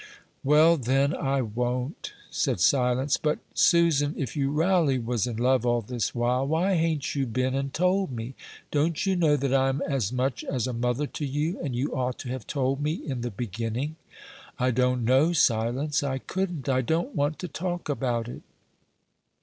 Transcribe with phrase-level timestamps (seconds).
[0.43, 5.81] "Well, then, I won't," said Silence; "but, Susan, if you railly was in love all
[5.83, 8.33] this while, why hain't you been and told me?
[8.71, 12.17] Don't you know that I'm as much as a mother to you, and you ought
[12.17, 13.95] to have told me in the beginning?"
[14.57, 16.01] "I don't know, Silence!
[16.01, 18.41] I couldn't I don't want to talk about it."